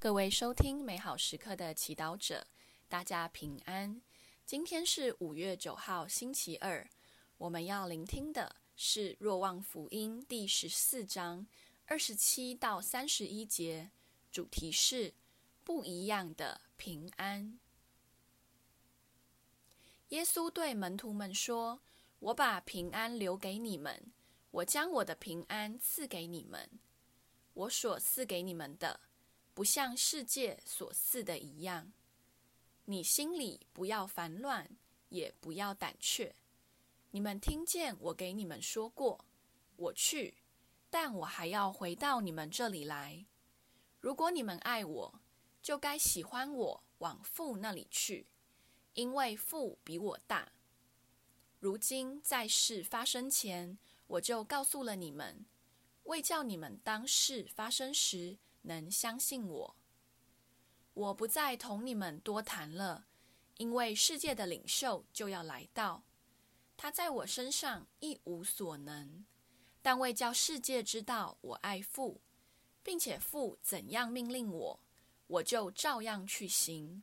[0.00, 2.46] 各位收听美好时刻的祈祷者，
[2.88, 4.00] 大家平安。
[4.46, 6.88] 今天是五月九号，星期二。
[7.36, 11.44] 我们要聆听的是《若望福音》第十四章
[11.86, 13.90] 二十七到三十一节，
[14.30, 15.14] 主题是
[15.64, 17.58] 不一样的平安。
[20.10, 21.80] 耶稣对门徒们说
[22.20, 24.12] ：“我把平安留给你们，
[24.52, 26.70] 我将我的平安赐给你们。
[27.54, 29.00] 我所赐给你们的。”
[29.58, 31.92] 不像世界所似的一样，
[32.84, 34.70] 你心里不要烦乱，
[35.08, 36.32] 也不要胆怯。
[37.10, 39.24] 你们听见我给你们说过，
[39.74, 40.36] 我去，
[40.88, 43.26] 但我还要回到你们这里来。
[43.98, 45.20] 如果你们爱我，
[45.60, 48.28] 就该喜欢我往父那里去，
[48.94, 50.52] 因为父比我大。
[51.58, 55.44] 如今在事发生前，我就告诉了你们，
[56.04, 58.38] 为叫你们当事发生时，
[58.68, 59.76] 能相信我，
[60.94, 63.06] 我不再同你们多谈了，
[63.56, 66.04] 因为世界的领袖就要来到，
[66.76, 69.24] 他在我身上一无所能，
[69.82, 72.20] 但为叫世界知道我爱父，
[72.82, 74.80] 并且父怎样命令我，
[75.26, 77.02] 我就照样去行。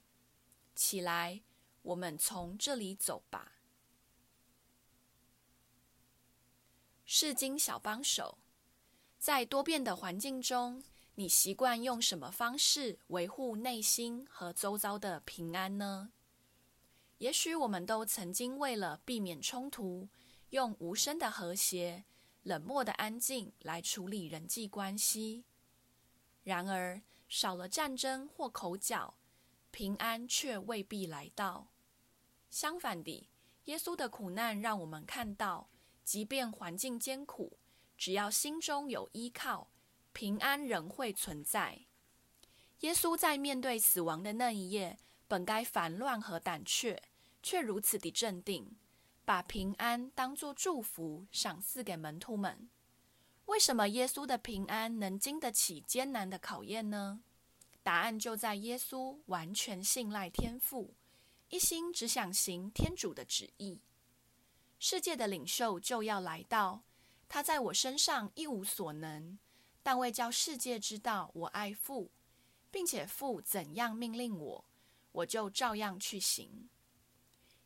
[0.75, 1.41] 起来，
[1.81, 3.53] 我们从这里走吧。
[7.05, 8.37] 世经小帮手，
[9.17, 10.83] 在多变的环境中。
[11.17, 16.11] 你习惯用什么方式维护内心和周遭的平安呢？
[17.19, 20.09] 也许我们都曾经为了避免冲突，
[20.49, 22.03] 用无声的和谐、
[22.43, 25.45] 冷漠的安静来处理人际关系。
[26.43, 29.15] 然而，少了战争或口角，
[29.71, 31.71] 平安却未必来到。
[32.49, 33.29] 相反地，
[33.65, 35.69] 耶稣的苦难让我们看到，
[36.03, 37.57] 即便环境艰苦，
[37.97, 39.71] 只要心中有依靠。
[40.15, 41.81] 平安仍会存在。
[42.79, 47.03] 耶稣在面对死亡的那一夜，本该烦乱和胆怯，
[47.43, 48.77] 却如此的镇定，
[49.25, 52.69] 把平安当作祝福赏赐给门徒们。
[53.47, 57.19] 为什么耶稣的平安能经得起艰难的考验呢？
[57.83, 60.93] 答案就在耶稣完全信赖天父，
[61.49, 63.81] 一心只想行天主的旨意。
[64.79, 66.83] 世界的领袖就要来到，
[67.27, 69.37] 他在我身上一无所能。
[69.85, 72.09] 但为叫世界知道我爱父，
[72.71, 74.65] 并且父怎样命令我，
[75.11, 76.67] 我就照样去行。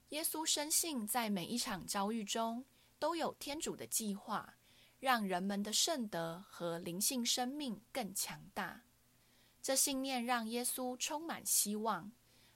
[0.09, 2.66] 耶稣深信，在每一场遭遇中
[3.00, 4.56] 都有天主的计划，
[5.00, 8.81] 让人们的圣德和灵性生命更强大。
[9.62, 12.12] 这信念让耶稣充满希望，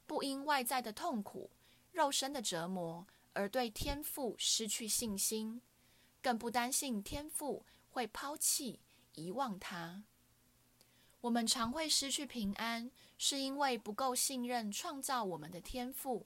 [0.06, 1.50] 不因外在的痛苦、
[1.94, 5.62] 肉身的折磨而对天父失去信心，
[6.22, 8.82] 更不担心天父会抛弃。
[9.16, 10.04] 遗忘他，
[11.22, 16.26] 我们常会失去平安，是因为不够信任创造我们的天赋，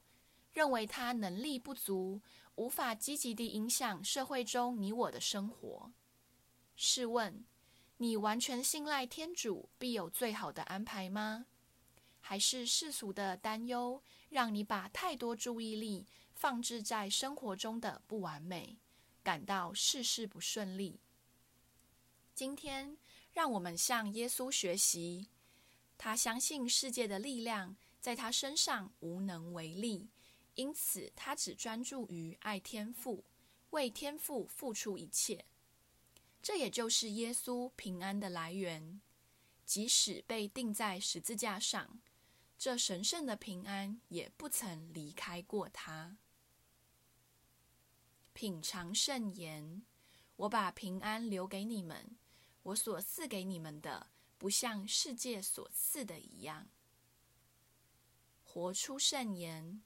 [0.53, 2.21] 认为他能力不足，
[2.55, 5.91] 无法积极地影响社会中你我的生活。
[6.75, 7.45] 试问，
[7.97, 11.45] 你完全信赖天主必有最好的安排吗？
[12.19, 18.77] 还是世俗的担忧，让你把太多注意力放置在生活中的不完美，
[19.23, 20.99] 感到事事不顺利？
[22.37, 22.95] 今天，
[23.31, 25.27] 让我们向耶稣学习。
[25.97, 30.11] 他相信世界的力量在他身上无能为力，
[30.53, 33.25] 因此他只专注于爱天父，
[33.71, 35.45] 为天父付出一切。
[36.39, 39.01] 这也就是耶稣平安的来源。
[39.65, 41.99] 即使被钉在十字架上，
[42.55, 46.19] 这神圣的平安也不曾离开过他。
[48.33, 49.81] 品尝圣言，
[50.35, 52.15] 我把平安留给你们。
[52.67, 56.67] 我所赐给你们的，不像世界所赐的一样。
[58.43, 59.81] 活出圣言，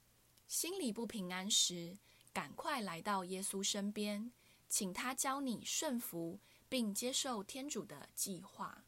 [0.47, 1.99] 心里不平安时，
[2.33, 4.31] 赶快来到耶稣身边，
[4.67, 8.83] 请他教你顺服并接受天主的计划。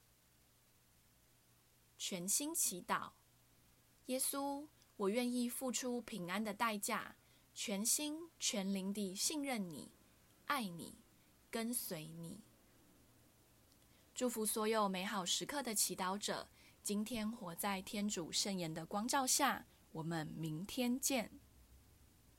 [2.00, 3.12] 全心祈祷，
[4.08, 7.16] 耶稣，我愿意付出平安的代价，
[7.54, 9.92] 全心全灵地信任你、
[10.48, 10.98] 爱你、
[11.52, 12.42] 跟随你。
[14.16, 16.48] 祝福所有美好时刻的祈祷者，
[16.84, 19.66] 今天活在天主圣言的光照下。
[19.92, 21.32] 我们明天见。